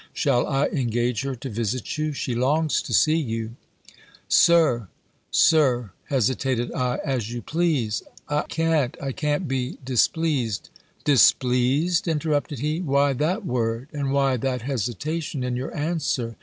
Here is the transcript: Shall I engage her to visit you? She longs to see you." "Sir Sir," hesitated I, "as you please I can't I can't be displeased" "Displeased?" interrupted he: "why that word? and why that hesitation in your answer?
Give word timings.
Shall 0.15 0.47
I 0.47 0.65
engage 0.69 1.21
her 1.21 1.35
to 1.35 1.47
visit 1.47 1.95
you? 1.95 2.11
She 2.11 2.33
longs 2.33 2.81
to 2.81 2.91
see 2.91 3.17
you." 3.17 3.51
"Sir 4.27 4.87
Sir," 5.29 5.91
hesitated 6.05 6.71
I, 6.73 6.97
"as 7.05 7.31
you 7.31 7.43
please 7.43 8.01
I 8.27 8.41
can't 8.49 8.97
I 8.99 9.11
can't 9.11 9.47
be 9.47 9.77
displeased" 9.85 10.71
"Displeased?" 11.11 12.07
interrupted 12.07 12.57
he: 12.57 12.79
"why 12.81 13.13
that 13.13 13.45
word? 13.45 13.89
and 13.93 14.11
why 14.11 14.37
that 14.37 14.63
hesitation 14.63 15.43
in 15.43 15.55
your 15.55 15.71
answer? 15.77 16.35